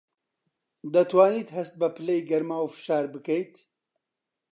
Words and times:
دەتوانیت 0.93 1.49
هەست 1.57 1.73
بە 1.81 1.87
پلەی 1.95 2.25
گەرما 2.29 2.57
و 2.61 2.71
فشار 2.75 3.05
بکەیت؟ 3.13 3.53